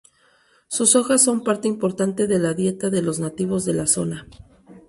[0.67, 4.27] Sus hojas son parte importante de la dieta de los nativos de la zona.